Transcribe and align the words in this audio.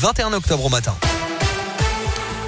21 0.00 0.32
octobre 0.32 0.64
au 0.64 0.68
matin. 0.70 0.94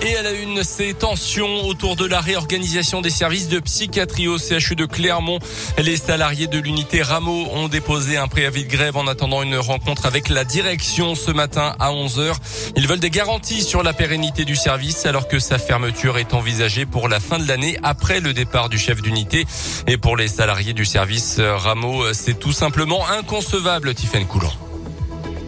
Et 0.01 0.17
à 0.17 0.23
la 0.23 0.31
une, 0.31 0.65
ces 0.65 0.95
tensions 0.95 1.67
autour 1.67 1.97
de 1.97 2.07
la 2.07 2.23
réorganisation 2.23 3.03
des 3.03 3.11
services 3.11 3.49
de 3.49 3.61
psychiatrie 3.61 4.27
au 4.27 4.39
CHU 4.39 4.75
de 4.75 4.87
Clermont. 4.87 5.39
Les 5.77 5.99
salariés 5.99 6.47
de 6.47 6.59
l'unité 6.59 7.03
Rameau 7.03 7.47
ont 7.53 7.69
déposé 7.69 8.17
un 8.17 8.27
préavis 8.27 8.65
de 8.65 8.71
grève 8.71 8.97
en 8.97 9.07
attendant 9.07 9.43
une 9.43 9.59
rencontre 9.59 10.07
avec 10.07 10.31
la 10.31 10.45
direction 10.45 11.15
ce 11.15 11.31
matin 11.31 11.77
à 11.79 11.91
11h. 11.91 12.37
Ils 12.75 12.89
veulent 12.89 13.01
des 13.01 13.11
garanties 13.11 13.63
sur 13.63 13.83
la 13.83 13.93
pérennité 13.93 14.47
du 14.47 14.57
service 14.57 15.05
alors 15.05 15.29
que 15.29 15.39
sa 15.39 15.59
fermeture 15.59 16.17
est 16.17 16.33
envisagée 16.33 16.87
pour 16.87 17.07
la 17.07 17.21
fin 17.21 17.39
de 17.39 17.47
l'année 17.47 17.77
après 17.83 18.21
le 18.21 18.33
départ 18.33 18.71
du 18.71 18.79
chef 18.79 19.03
d'unité. 19.03 19.45
Et 19.87 19.99
pour 19.99 20.17
les 20.17 20.29
salariés 20.29 20.73
du 20.73 20.87
service 20.87 21.39
Rameau, 21.39 22.15
c'est 22.15 22.39
tout 22.39 22.53
simplement 22.53 23.07
inconcevable, 23.11 23.95
Tiffaine 23.95 24.27
Coulon. 24.27 24.72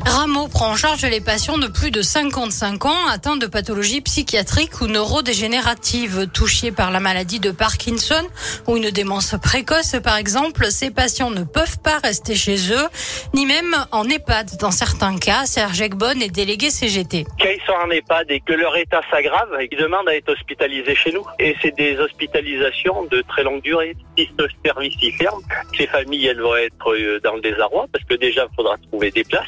Rameau 0.07 0.49
prend 0.49 0.71
en 0.71 0.77
charge 0.77 1.05
les 1.05 1.21
patients 1.21 1.59
de 1.59 1.67
plus 1.67 1.91
de 1.91 2.03
55 2.03 2.85
ans 2.85 3.07
atteints 3.11 3.37
de 3.37 3.47
pathologies 3.47 4.01
psychiatriques 4.01 4.81
ou 4.81 4.87
neurodégénératives, 4.87 6.29
touchés 6.33 6.73
par 6.73 6.91
la 6.91 7.01
maladie 7.01 7.41
de 7.41 7.51
Parkinson 7.51 8.23
ou 8.67 8.77
une 8.77 8.91
démence 8.91 9.35
précoce 9.43 9.97
par 10.03 10.17
exemple. 10.17 10.67
Ces 10.71 10.91
patients 10.91 11.31
ne 11.31 11.45
peuvent 11.45 11.79
pas 11.81 11.99
rester 11.99 12.35
chez 12.35 12.73
eux, 12.73 12.89
ni 13.35 13.47
même 13.47 13.75
en 13.93 14.09
EHPAD 14.09 14.59
dans 14.61 14.71
certains 14.71 15.17
cas. 15.19 15.47
Serge 15.47 15.81
Egbon 15.81 16.21
est 16.21 16.35
délégué 16.35 16.71
CGT. 16.71 17.25
Quand 17.41 17.49
ils 17.49 17.63
sont 17.67 17.73
en 17.73 17.91
EHPAD 17.91 18.31
et 18.31 18.41
que 18.41 18.53
leur 18.53 18.77
état 18.77 19.01
s'aggrave, 19.11 19.57
ils 19.71 19.79
demandent 19.79 20.09
à 20.09 20.17
être 20.17 20.31
hospitalisés 20.31 20.95
chez 20.95 21.13
nous. 21.13 21.25
Et 21.39 21.57
c'est 21.63 21.75
des 21.75 21.99
hospitalisations 21.99 23.05
de 23.05 23.23
très 23.29 23.43
longue 23.43 23.63
durée. 23.63 23.97
Service 24.65 24.95
ferme, 25.19 25.41
ces 25.77 25.87
familles 25.87 26.27
elles 26.27 26.41
vont 26.41 26.57
être 26.57 26.93
euh, 26.93 27.21
dans 27.23 27.35
le 27.35 27.41
désarroi 27.41 27.87
parce 27.93 28.05
que 28.05 28.15
déjà 28.15 28.47
il 28.51 28.55
faudra 28.55 28.77
trouver 28.91 29.11
des 29.11 29.25
places 29.25 29.47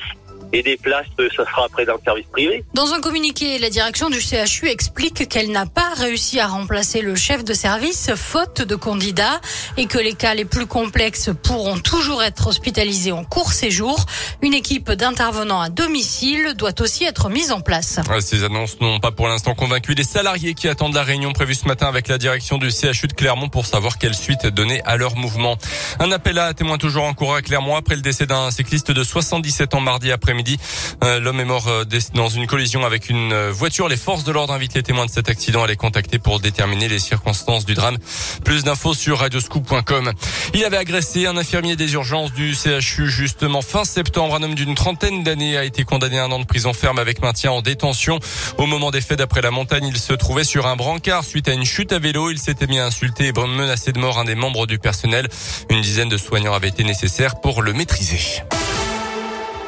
et 0.52 0.62
des 0.62 0.77
places, 0.77 1.06
ça 1.18 1.45
sera 1.45 1.64
après 1.66 1.84
dans 1.84 1.95
le 1.95 2.00
service 2.05 2.27
privé. 2.32 2.64
Dans 2.74 2.92
un 2.92 3.00
communiqué, 3.00 3.59
la 3.59 3.70
direction 3.70 4.10
du 4.10 4.20
CHU 4.20 4.68
explique 4.68 5.28
qu'elle 5.28 5.50
n'a 5.50 5.66
pas 5.66 5.92
réussi 5.96 6.40
à 6.40 6.46
remplacer 6.46 7.02
le 7.02 7.15
chef 7.15 7.45
de 7.45 7.54
service 7.54 8.10
faute 8.15 8.62
de 8.62 8.76
candidats 8.76 9.40
et 9.76 9.87
que 9.87 9.98
les 9.98 10.15
cas 10.15 10.35
les 10.35 10.45
plus 10.45 10.66
complexes 10.66 11.30
pourront 11.43 11.79
toujours 11.79 12.23
être 12.23 12.46
hospitalisés 12.46 13.12
en 13.12 13.24
court 13.24 13.52
séjour. 13.52 14.07
Une 14.43 14.54
équipe 14.54 14.90
d'intervenants 14.93 15.60
à 15.60 15.68
domicile 15.68 16.54
doit 16.54 16.80
aussi 16.80 17.04
être 17.04 17.29
mise 17.29 17.52
en 17.52 17.60
place. 17.60 18.01
Ces 18.20 18.45
annonces 18.45 18.80
n'ont 18.80 19.01
pas 19.01 19.13
pour 19.13 19.29
l'instant 19.29 19.54
convaincu 19.54 19.95
les 19.95 20.04
salariés 20.04 20.54
qui 20.54 20.68
attendent 20.68 20.95
la 20.95 21.02
réunion 21.02 21.32
prévue 21.32 21.54
ce 21.54 21.66
matin 21.66 21.87
avec 21.87 22.09
la 22.09 22.18
direction 22.18 22.59
du 22.59 22.70
CHU 22.70 23.09
de 23.09 23.15
Clermont 23.15 23.48
pour 23.48 23.66
savoir 23.66 23.98
quelle 23.98 24.15
suite 24.15 24.46
donner 24.46 24.82
à 24.85 24.96
leur 24.96 25.16
mouvement. 25.16 25.57
Un 25.98 26.13
appel 26.13 26.38
à 26.38 26.54
témoins 26.54 26.79
toujours 26.79 27.04
en 27.04 27.15
cours 27.15 27.35
à 27.35 27.42
Clermont 27.42 27.76
après 27.76 27.96
le 27.96 28.02
décès 28.02 28.26
d'un 28.26 28.51
cycliste 28.51 28.90
de 28.90 29.02
77 29.02 29.74
ans 29.74 29.80
mardi 29.80 30.13
après 30.13 30.35
midi. 30.37 30.59
Euh, 31.02 31.18
l'homme 31.18 31.40
est 31.40 31.45
mort 31.45 31.66
euh, 31.66 31.84
dans 32.15 32.29
une 32.29 32.46
collision 32.46 32.84
avec 32.84 33.10
une 33.10 33.32
euh, 33.32 33.51
voiture. 33.51 33.88
Les 33.88 33.96
forces 33.96 34.24
de 34.24 34.32
l'ordre 34.32 34.52
invitent 34.52 34.74
les 34.74 34.82
témoins 34.82 35.06
de 35.06 35.10
cet 35.10 35.29
accident 35.29 35.65
à 35.65 35.66
les 35.66 35.76
contacter 35.76 36.18
pour 36.18 36.38
déterminer 36.38 36.88
les 36.88 36.98
circonstances 36.98 37.65
du 37.65 37.74
drame. 37.74 37.96
Plus 38.45 38.62
d'infos 38.62 38.95
sur 38.95 39.18
radioscoop.com. 39.18 40.12
Il 40.54 40.64
avait 40.64 40.76
agressé 40.76 41.26
un 41.26 41.37
infirmier 41.37 41.76
des 41.76 41.95
urgences 41.95 42.32
du 42.32 42.54
CHU 42.54 43.09
justement 43.09 43.62
fin 43.62 43.84
septembre. 43.84 44.37
Un 44.37 44.42
homme 44.42 44.54
d'une 44.54 44.74
trentaine 44.74 45.24
d'années 45.24 45.57
a 45.57 45.64
été 45.64 45.84
condamné 45.84 46.18
à 46.18 46.24
un 46.24 46.30
an 46.30 46.38
de 46.38 46.45
prison 46.45 46.73
ferme 46.73 46.98
avec 46.98 47.20
maintien 47.23 47.51
en 47.51 47.62
détention. 47.62 48.20
Au 48.59 48.66
moment 48.66 48.90
des 48.90 49.01
faits 49.01 49.18
d'après 49.18 49.40
la 49.40 49.51
montagne, 49.51 49.87
il 49.87 49.98
se 49.98 50.12
trouvait 50.12 50.45
sur 50.45 50.66
un 50.66 50.76
brancard 50.76 51.24
suite 51.24 51.48
à 51.48 51.52
une 51.52 51.64
chute 51.64 51.92
à 51.92 51.98
vélo. 51.98 52.30
Il 52.30 52.38
s'était 52.38 52.66
mis 52.66 52.79
à 52.79 52.87
insulter 52.87 53.29
et 53.29 53.32
menacer 53.32 53.92
de 53.92 53.98
mort 53.98 54.18
un 54.18 54.24
des 54.24 54.34
membres 54.34 54.66
du 54.66 54.79
personnel. 54.79 55.29
Une 55.70 55.80
dizaine 55.80 56.09
de 56.09 56.18
soignants 56.18 56.54
avaient 56.54 56.68
été 56.68 56.84
nécessaires 56.84 57.40
pour 57.40 57.62
le 57.62 57.73
maîtriser. 57.73 58.42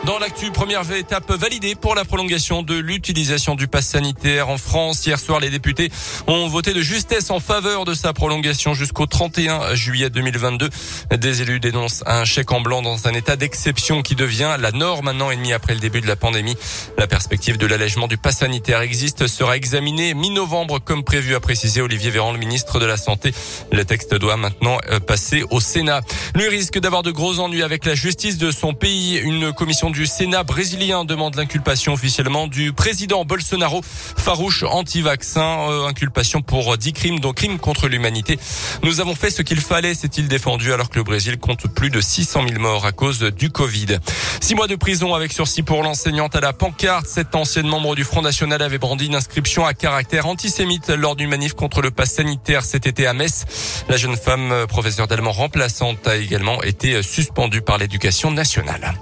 Dans 0.05 0.19
l'actu, 0.19 0.51
première 0.53 0.91
étape 0.93 1.31
validée 1.33 1.75
pour 1.75 1.95
la 1.95 2.05
prolongation 2.05 2.63
de 2.63 2.75
l'utilisation 2.75 3.57
du 3.57 3.67
pass 3.67 3.89
sanitaire 3.89 4.49
en 4.49 4.57
France. 4.57 5.05
Hier 5.05 5.19
soir, 5.19 5.41
les 5.41 5.51
députés 5.51 5.91
ont 6.27 6.49
voté 6.49 6.73
de 6.73 6.81
justesse 6.81 7.31
en 7.31 7.41
faveur 7.41 7.85
de 7.85 7.95
sa 7.95 8.13
prolongation 8.13 8.75
jusqu'au 8.75 9.07
31 9.07 9.75
juillet 9.75 10.09
2022. 10.09 10.71
Des 11.17 11.43
élus 11.43 11.61
dénoncent 11.61 12.05
un 12.07 12.25
chèque 12.25 12.53
en 12.53 12.61
blanc 12.61 12.81
dans 12.81 13.09
un 13.09 13.13
état 13.13 13.37
d'exception 13.37 14.03
qui 14.03 14.15
devient 14.15 14.57
la 14.59 14.71
norme 14.71 15.09
un 15.09 15.21
an 15.21 15.31
et 15.31 15.37
demi 15.37 15.53
après 15.53 15.75
le 15.75 15.81
début 15.81 16.01
de 16.01 16.07
la 16.07 16.17
pandémie. 16.17 16.57
La 16.97 17.07
perspective 17.07 17.59
de 17.59 17.67
l'allègement 17.67 18.07
du 18.07 18.17
pass 18.17 18.39
sanitaire 18.39 18.81
existe 18.81 19.27
sera 19.27 19.57
examinée 19.57 20.15
mi-novembre 20.15 20.79
comme 20.79 21.03
prévu, 21.03 21.35
a 21.35 21.41
précisé 21.41 21.83
Olivier 21.83 22.11
Véran, 22.11 22.33
le 22.33 22.39
ministre 22.39 22.79
de 22.79 22.87
la 22.87 22.97
Santé. 22.97 23.35
Le 23.73 23.85
texte 23.85 24.15
doit 24.15 24.37
maintenant 24.37 24.79
euh, 24.91 25.01
passer 25.01 25.45
au 25.51 25.61
Sénat. 25.61 26.01
Lui 26.35 26.49
risque 26.49 26.79
d'avoir 26.79 27.03
de 27.03 27.11
gros 27.11 27.41
ennuis 27.41 27.63
avec 27.63 27.85
la 27.85 27.95
justice 27.95 28.39
de 28.39 28.51
son 28.51 28.75
pays. 28.75 29.19
Une 29.19 29.53
commission 29.53 29.88
du 29.91 30.07
Sénat 30.07 30.43
brésilien 30.43 31.05
demande 31.05 31.37
l'inculpation 31.37 31.93
officiellement 31.93 32.47
du 32.47 32.73
président 32.73 33.25
Bolsonaro, 33.25 33.81
farouche 33.83 34.63
anti-vaccin, 34.63 35.71
euh, 35.71 35.87
inculpation 35.87 36.43
pour 36.43 36.77
10 36.77 36.93
crimes, 36.93 37.21
dont 37.21 37.33
crimes 37.33 37.59
contre 37.59 37.89
l'humanité. 37.89 38.39
Nous 38.83 39.01
avons 39.01 39.15
fait 39.15 39.31
ce 39.31 39.43
qu'il 39.43 39.61
fallait, 39.61 39.95
s'est-il 39.95 40.29
défendu, 40.29 40.73
alors 40.73 40.91
que 40.91 40.97
le 40.97 41.05
Brésil 41.05 41.39
compte 41.39 41.67
plus 41.69 41.91
de 41.91 42.01
600 42.01 42.49
000 42.49 42.61
morts 42.61 42.87
à 42.87 42.93
cause 42.93 43.21
du 43.21 43.51
Covid. 43.51 43.99
Six 44.41 44.55
mois 44.55 44.67
de 44.67 44.77
prison 44.77 45.15
avec 45.15 45.33
sursis 45.33 45.63
pour 45.63 45.83
l'enseignante 45.83 46.35
à 46.37 46.41
la 46.41 46.53
pancarte. 46.53 47.07
Cette 47.07 47.35
ancienne 47.35 47.67
membre 47.67 47.95
du 47.95 48.05
Front 48.05 48.23
National 48.23 48.63
avait 48.63 48.79
brandi 48.79 49.07
une 49.07 49.15
inscription 49.15 49.67
à 49.67 49.75
caractère 49.75 50.27
antisémite 50.27 50.89
lors 50.91 51.17
d'une 51.17 51.31
manif 51.31 51.55
contre 51.55 51.83
le 51.83 51.91
pass 51.91 52.13
sanitaire 52.15 52.65
cet 52.65 52.87
été 52.87 53.07
à 53.07 53.13
Metz. 53.13 53.45
La 53.89 53.97
jeune 53.97 54.17
femme, 54.17 54.53
euh, 54.53 54.67
professeure 54.67 55.09
d'allemand 55.09 55.33
remplaçante, 55.33 56.07
a 56.07 56.17
également 56.17 56.63
été 56.63 57.03
suspendue 57.03 57.63
par 57.63 57.79
l'éducation 57.79 58.31
nationale. 58.31 58.95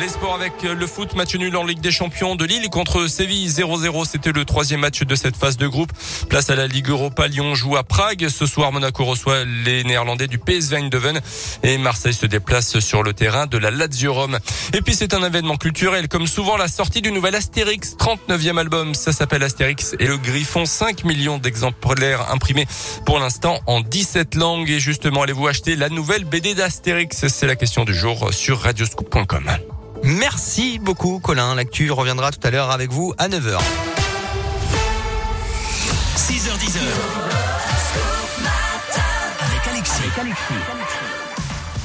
Les 0.00 0.08
sports 0.08 0.34
avec 0.34 0.62
le 0.62 0.86
foot, 0.86 1.14
match 1.14 1.34
nul 1.34 1.56
en 1.56 1.64
Ligue 1.64 1.80
des 1.80 1.90
Champions 1.90 2.36
de 2.36 2.44
Lille 2.44 2.68
contre 2.68 3.08
Séville 3.08 3.48
0-0. 3.48 4.06
C'était 4.06 4.32
le 4.32 4.44
troisième 4.44 4.80
match 4.80 5.02
de 5.02 5.14
cette 5.14 5.36
phase 5.36 5.56
de 5.56 5.66
groupe. 5.66 5.90
Place 6.28 6.50
à 6.50 6.54
la 6.54 6.66
Ligue 6.66 6.88
Europa. 6.88 7.26
Lyon 7.26 7.54
joue 7.54 7.76
à 7.76 7.84
Prague. 7.84 8.28
Ce 8.28 8.46
soir, 8.46 8.70
Monaco 8.70 9.04
reçoit 9.04 9.44
les 9.44 9.84
Néerlandais 9.84 10.26
du 10.26 10.38
PSV 10.38 10.76
Eindhoven 10.76 11.20
et 11.62 11.78
Marseille 11.78 12.12
se 12.12 12.26
déplace 12.26 12.78
sur 12.80 13.02
le 13.02 13.12
terrain 13.12 13.46
de 13.46 13.56
la 13.56 13.70
Lazio 13.70 14.12
Rome. 14.12 14.38
Et 14.74 14.82
puis 14.82 14.94
c'est 14.94 15.14
un 15.14 15.24
événement 15.24 15.56
culturel 15.56 16.08
comme 16.08 16.26
souvent 16.26 16.56
la 16.56 16.68
sortie 16.68 17.00
du 17.00 17.10
nouvel 17.10 17.34
Astérix, 17.34 17.96
39e 17.98 18.58
album. 18.58 18.94
Ça 18.94 19.12
s'appelle 19.12 19.42
Astérix 19.42 19.96
et 19.98 20.06
le 20.06 20.18
Griffon. 20.18 20.66
5 20.66 21.04
millions 21.04 21.38
d'exemplaires 21.38 22.30
imprimés 22.30 22.66
pour 23.06 23.18
l'instant 23.18 23.58
en 23.66 23.80
17 23.80 24.34
langues. 24.34 24.70
Et 24.70 24.80
justement, 24.80 25.22
allez-vous 25.22 25.48
acheter 25.48 25.76
la 25.76 25.88
nouvelle 25.88 26.24
BD 26.24 26.54
d'Astérix? 26.54 27.26
C'est 27.26 27.46
la 27.46 27.56
question 27.56 27.84
du 27.84 27.94
jour 27.94 28.32
sur 28.32 28.60
radioscoop.com. 28.60 29.50
Merci 30.02 30.78
beaucoup 30.78 31.20
Colin. 31.20 31.54
L'actu 31.54 31.90
reviendra 31.90 32.30
tout 32.30 32.46
à 32.46 32.50
l'heure 32.50 32.70
avec 32.70 32.90
vous 32.90 33.14
à 33.18 33.28
9h. 33.28 33.58
6h10. 36.16 36.78
Avec 39.40 39.68
Alexis. 39.70 40.02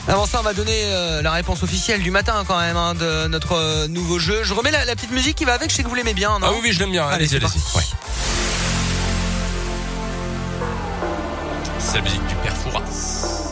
Avant 0.08 0.26
ça, 0.26 0.40
on 0.40 0.44
va 0.44 0.54
donner 0.54 0.82
euh, 0.86 1.22
la 1.22 1.32
réponse 1.32 1.64
officielle 1.64 2.02
du 2.02 2.12
matin 2.12 2.44
quand 2.46 2.60
même 2.60 2.76
hein, 2.76 2.94
de 2.94 3.28
notre 3.28 3.54
euh, 3.54 3.88
nouveau 3.88 4.20
jeu. 4.20 4.44
Je 4.44 4.54
remets 4.54 4.72
la, 4.72 4.86
petite 4.96 5.12
musique 5.12 5.36
qui 5.38 5.46
va 5.46 5.54
avec, 5.54 5.70
je 5.70 5.76
sais 5.76 5.84
que 5.84 5.88
vous 5.88 5.96
l'aimez 5.96 6.14
bien. 6.14 6.40
Non 6.40 6.48
ah 6.48 6.52
oui, 6.52 6.60
oui, 6.64 6.74
je 6.74 6.80
l'aime 6.80 6.92
bien. 6.92 7.08
Allez, 7.08 7.34
allez, 7.34 7.46
allez. 7.46 7.48
C'est 11.80 11.96
la 11.96 12.02
musique 12.02 12.28
du 12.28 12.36
père 12.36 12.56
Fouras. 12.58 13.43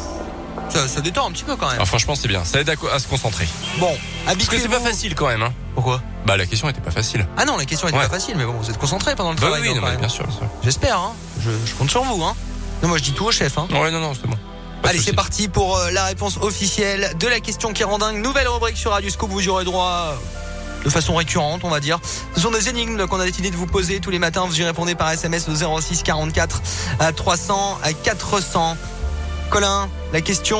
Ça, 0.73 1.01
détend 1.01 1.27
un 1.27 1.31
petit 1.31 1.43
peu 1.43 1.55
quand 1.55 1.67
même. 1.67 1.79
Ah, 1.79 1.85
franchement, 1.85 2.15
c'est 2.15 2.27
bien. 2.27 2.45
Ça 2.45 2.61
aide 2.61 2.69
à, 2.69 2.99
se 2.99 3.07
concentrer. 3.07 3.47
Bon, 3.77 3.91
Parce 4.25 4.37
que 4.47 4.57
c'est 4.57 4.69
pas 4.69 4.79
facile 4.79 5.15
quand 5.15 5.27
même. 5.27 5.43
Hein. 5.43 5.53
Pourquoi? 5.75 6.01
Bah, 6.25 6.37
la 6.37 6.45
question 6.45 6.69
était 6.69 6.81
pas 6.81 6.91
facile. 6.91 7.27
Ah 7.37 7.45
non, 7.45 7.57
la 7.57 7.65
question 7.65 7.87
était 7.87 7.97
pas 7.97 8.09
facile, 8.09 8.35
mais 8.37 8.45
bon, 8.45 8.53
vous 8.53 8.69
êtes 8.69 8.77
concentré 8.77 9.15
pendant 9.15 9.31
le 9.31 9.35
bah 9.35 9.47
travail. 9.47 9.61
Oui, 9.61 9.79
oui 9.81 9.97
bien 9.97 10.09
sûr. 10.09 10.25
J'espère, 10.63 10.97
hein. 10.97 11.13
Je, 11.39 11.73
compte 11.75 11.89
sur 11.89 12.03
vous, 12.03 12.23
hein. 12.23 12.35
Non, 12.81 12.89
moi 12.89 12.97
je 12.97 13.03
dis 13.03 13.11
tout 13.11 13.25
au 13.25 13.31
chef, 13.31 13.57
hein. 13.57 13.67
Ouais, 13.71 13.91
non, 13.91 13.99
non, 13.99 14.13
c'est 14.13 14.27
bon. 14.27 14.37
Allez, 14.83 14.99
c'est 14.99 15.13
parti 15.13 15.47
pour 15.47 15.77
euh, 15.77 15.91
la 15.91 16.05
réponse 16.05 16.37
officielle 16.37 17.11
de 17.19 17.27
la 17.27 17.39
question 17.39 17.71
qui 17.73 17.83
rend 17.83 17.99
dingue. 17.99 18.17
Nouvelle 18.17 18.47
rubrique 18.47 18.77
sur 18.77 18.91
Radio 18.91 19.09
Scoop, 19.09 19.29
vous 19.29 19.41
y 19.41 19.49
aurez 19.49 19.63
droit 19.63 20.15
euh, 20.15 20.83
de 20.85 20.89
façon 20.89 21.15
récurrente, 21.15 21.61
on 21.63 21.69
va 21.69 21.79
dire. 21.79 21.99
Ce 22.35 22.41
sont 22.41 22.49
des 22.49 22.69
énigmes 22.69 23.05
qu'on 23.05 23.19
a 23.19 23.25
décidé 23.25 23.51
de 23.51 23.55
vous 23.55 23.67
poser 23.67 23.99
tous 23.99 24.09
les 24.09 24.19
matins. 24.19 24.45
Vous 24.45 24.59
y 24.59 24.63
répondez 24.63 24.95
par 24.95 25.11
SMS 25.11 25.47
au 25.47 25.79
06 25.81 26.01
44 26.03 26.61
à 26.99 27.11
300 27.11 27.79
à 27.83 27.93
400. 27.93 28.77
Colin, 29.51 29.89
la 30.13 30.21
question 30.21 30.59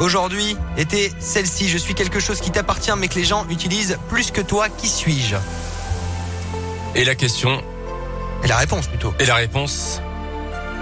aujourd'hui 0.00 0.56
était 0.76 1.12
celle-ci. 1.20 1.68
Je 1.68 1.78
suis 1.78 1.94
quelque 1.94 2.18
chose 2.18 2.40
qui 2.40 2.50
t'appartient 2.50 2.90
mais 2.98 3.06
que 3.06 3.14
les 3.14 3.24
gens 3.24 3.46
utilisent 3.48 3.96
plus 4.08 4.32
que 4.32 4.40
toi. 4.40 4.68
Qui 4.68 4.88
suis-je? 4.88 5.36
Et 6.96 7.04
la 7.04 7.14
question? 7.14 7.62
Et 8.42 8.48
la 8.48 8.56
réponse 8.56 8.88
plutôt. 8.88 9.14
Et 9.20 9.26
la 9.26 9.36
réponse, 9.36 10.02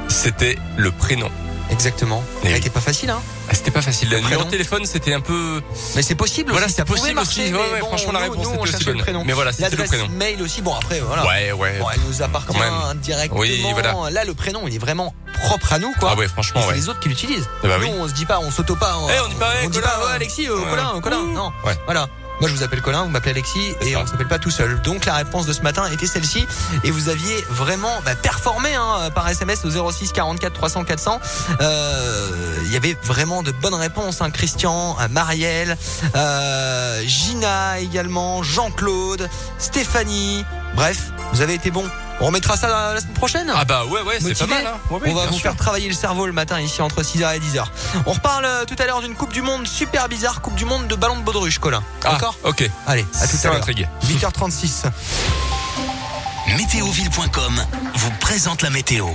c'était 0.09 0.57
le 0.79 0.91
prénom. 0.91 1.31
Exactement. 1.71 2.25
Elle 2.43 2.57
était 2.57 2.71
pas 2.71 2.81
facile, 2.81 3.11
hein 3.11 3.21
ah, 3.49 3.55
C'était 3.55 3.71
pas 3.71 3.83
facile. 3.83 4.09
Le 4.11 4.21
numéro 4.21 4.45
de 4.45 4.51
téléphone, 4.51 4.85
c'était 4.87 5.13
un 5.13 5.21
peu. 5.21 5.61
Mais 5.95 6.03
c'est 6.03 6.15
possible. 6.15 6.51
Voilà, 6.51 6.69
c'est 6.69 6.85
possible 6.85 7.15
marcher, 7.15 7.43
aussi. 7.43 7.53
Ouais, 7.53 7.79
franchement, 7.81 8.13
la 8.13 8.21
réponse 8.21 8.47
c'était 8.47 8.59
aussi 8.59 8.85
bonne. 8.85 9.25
Mais 9.25 9.33
voilà, 9.33 9.53
c'était 9.53 9.77
le 9.77 9.85
prénom. 9.85 10.09
Mail 10.09 10.43
aussi. 10.43 10.63
Bon, 10.63 10.75
après, 10.75 11.01
voilà. 11.01 11.27
Ouais, 11.27 11.53
ouais. 11.53 11.79
Bon, 11.79 11.87
elle 11.93 12.01
nous 12.09 12.23
appartient 12.23 12.59
directement. 13.03 13.41
Oui, 13.41 13.65
voilà. 13.73 13.95
Là, 14.11 14.25
le 14.25 14.35
prénom, 14.35 14.67
il 14.67 14.75
est 14.75 14.79
vraiment 14.79 15.15
propre 15.41 15.73
à 15.73 15.79
nous, 15.79 15.93
quoi. 15.99 16.11
Ah 16.13 16.17
ouais, 16.17 16.29
franchement, 16.29 16.63
C'est 16.69 16.75
les 16.75 16.89
autres 16.89 17.01
qui 17.01 17.09
l'utilisent. 17.09 17.49
Eh 17.65 17.69
bah 17.69 17.79
nous, 17.81 17.89
on 17.89 18.09
se 18.09 18.13
dit 18.13 18.27
pas, 18.27 18.39
on 18.41 18.51
s'auto 18.51 18.77
pas. 18.77 18.97
Eh, 19.09 19.21
on 19.25 19.29
dit 19.29 19.35
pas, 19.35 19.51
on 19.65 19.69
dit 19.69 19.81
pas, 19.81 20.11
Alexis, 20.15 20.49
euh, 20.49 20.59
Colin, 20.71 21.01
Colin. 21.01 21.25
Non. 21.35 21.53
Voilà. 21.87 22.09
Moi, 22.41 22.49
je 22.49 22.55
vous 22.55 22.63
appelle 22.63 22.81
Colin, 22.81 23.03
vous 23.03 23.11
m'appelez 23.11 23.33
Alexis, 23.33 23.75
et 23.83 23.93
ça. 23.93 24.01
on 24.01 24.07
s'appelle 24.07 24.27
pas 24.27 24.39
tout 24.39 24.51
seul. 24.51 24.81
Donc, 24.81 25.05
la 25.05 25.15
réponse 25.15 25.45
de 25.45 25.53
ce 25.53 25.61
matin 25.61 25.85
était 25.93 26.07
celle-ci, 26.07 26.47
et 26.85 26.91
vous 26.91 27.11
aviez 27.11 27.45
vraiment 27.51 27.93
bah, 28.07 28.15
performé 28.15 28.75
hein, 28.75 29.11
par 29.15 29.29
SMS 29.29 29.63
au 29.67 29.91
06 29.93 30.13
44 30.13 30.55
300 30.55 30.85
400. 30.85 31.21
Euh, 31.61 32.57
Il 32.65 32.73
y 32.73 32.77
avait 32.77 32.97
vraiment 33.03 33.43
de 33.43 33.51
bonnes 33.53 33.75
réponses. 33.75 34.23
Hein. 34.23 34.31
Christian, 34.31 34.97
euh, 35.01 35.09
Marielle, 35.09 35.77
euh, 36.17 37.03
Gina 37.07 37.79
également, 37.79 38.43
Jean-Claude, 38.43 39.29
Stéphanie. 39.59 40.47
Bref, 40.75 41.13
vous 41.35 41.43
avez 41.43 41.53
été 41.53 41.71
bon. 41.71 41.85
On 42.21 42.27
remettra 42.27 42.57
ça 42.57 42.69
la, 42.69 42.95
la 42.95 43.01
semaine 43.01 43.15
prochaine. 43.15 43.53
Ah 43.55 43.65
bah 43.65 43.85
ouais, 43.87 44.03
ouais, 44.03 44.19
c'est 44.21 44.39
pas 44.39 44.47
mal. 44.47 44.67
Hein. 44.67 44.79
Ouais, 44.91 45.01
ouais, 45.01 45.09
on 45.11 45.15
va 45.15 45.27
vous 45.27 45.33
sûr. 45.33 45.43
faire 45.43 45.57
travailler 45.57 45.89
le 45.89 45.95
cerveau 45.95 46.27
le 46.27 46.33
matin 46.33 46.61
ici 46.61 46.83
entre 46.83 47.03
6h 47.03 47.35
et 47.37 47.41
10h. 47.41 47.65
On 48.07 48.13
reparle 48.13 48.45
euh, 48.45 48.65
tout 48.67 48.77
à 48.79 48.85
l'heure 48.87 49.01
d'une 49.01 49.15
Coupe 49.15 49.33
du 49.33 49.41
Monde 49.43 49.67
super 49.67 50.09
bizarre, 50.09 50.43
Coupe 50.43 50.55
du 50.55 50.65
Monde 50.67 50.87
de 50.87 50.95
ballon 50.97 51.17
de 51.17 51.23
baudruche, 51.23 51.59
Colin. 51.59 51.83
Ah, 52.05 52.13
D'accord 52.13 52.37
ok. 52.45 52.69
Allez, 52.87 53.07
à 53.21 53.27
tout 53.27 53.37
à 53.43 53.45
l'heure. 53.45 53.55
m'intrigue. 53.55 53.89
8h36. 54.07 54.85
Météoville.com 56.59 57.65
vous 57.95 58.11
présente 58.21 58.63
la 58.63 58.71
météo. 58.71 59.07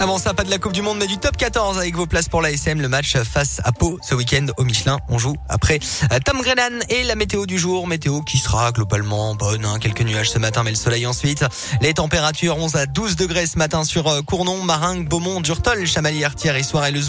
Avant 0.00 0.18
ça, 0.18 0.32
pas 0.32 0.44
de 0.44 0.50
la 0.50 0.58
Coupe 0.58 0.72
du 0.72 0.80
Monde, 0.80 0.98
mais 0.98 1.08
du 1.08 1.18
top 1.18 1.36
14 1.36 1.76
avec 1.76 1.96
vos 1.96 2.06
places 2.06 2.28
pour 2.28 2.40
l'ASM. 2.40 2.80
Le 2.80 2.88
match 2.88 3.16
face 3.18 3.60
à 3.64 3.72
Pau 3.72 3.98
ce 4.00 4.14
week-end 4.14 4.46
au 4.56 4.62
Michelin. 4.62 4.98
On 5.08 5.18
joue 5.18 5.34
après 5.48 5.80
euh, 6.12 6.18
Tom 6.24 6.40
Grennan 6.40 6.78
et 6.88 7.02
la 7.02 7.16
météo 7.16 7.46
du 7.46 7.58
jour. 7.58 7.88
Météo 7.88 8.20
qui 8.22 8.38
sera 8.38 8.70
globalement 8.70 9.34
bonne. 9.34 9.64
hein. 9.64 9.78
Quelques 9.80 10.02
nuages 10.02 10.30
ce 10.30 10.38
matin, 10.38 10.62
mais 10.62 10.70
le 10.70 10.76
soleil 10.76 11.04
ensuite. 11.04 11.44
Les 11.80 11.94
températures 11.94 12.56
11 12.58 12.76
à 12.76 12.86
12 12.86 13.16
degrés 13.16 13.46
ce 13.48 13.58
matin 13.58 13.82
sur 13.82 14.06
euh, 14.06 14.22
Cournon, 14.22 14.62
Maringue, 14.62 15.08
Beaumont, 15.08 15.40
Durtol, 15.40 15.84
Chamalières, 15.84 16.36
Thierry, 16.36 16.62
Soir 16.62 16.86
et 16.86 16.92
Le. 16.92 17.00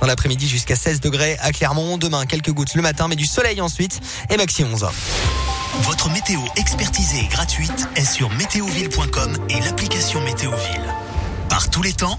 Dans 0.00 0.06
l'après-midi 0.06 0.46
jusqu'à 0.46 0.76
16 0.76 1.00
degrés 1.00 1.38
à 1.40 1.50
Clermont. 1.50 1.96
Demain, 1.96 2.26
quelques 2.26 2.50
gouttes 2.52 2.74
le 2.74 2.82
matin, 2.82 3.08
mais 3.08 3.16
du 3.16 3.26
soleil 3.26 3.62
ensuite. 3.62 4.00
Et 4.28 4.36
maxi 4.36 4.64
11. 4.64 4.86
Votre 5.80 6.10
météo 6.10 6.40
expertisée 6.56 7.20
et 7.20 7.28
gratuite 7.28 7.88
est 7.96 8.04
sur 8.04 8.28
météoville.com 8.30 9.38
et 9.48 9.60
l'application 9.60 10.20
Météoville. 10.22 10.94
Par 11.48 11.70
tous 11.70 11.82
les 11.82 11.92
temps, 11.92 12.18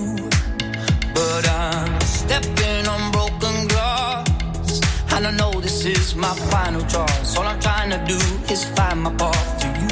But 1.13 1.49
I'm 1.49 2.01
stepping 2.01 2.87
on 2.87 3.11
broken 3.11 3.67
glass. 3.67 4.81
And 5.13 5.27
I 5.27 5.31
know 5.31 5.51
this 5.59 5.85
is 5.85 6.15
my 6.15 6.33
final 6.51 6.81
choice. 6.81 7.37
All 7.37 7.45
I'm 7.45 7.59
trying 7.59 7.91
to 7.91 7.99
do 8.05 8.19
is 8.53 8.63
find 8.75 9.01
my 9.01 9.13
path 9.15 9.61
to 9.61 9.67
you. 9.81 9.90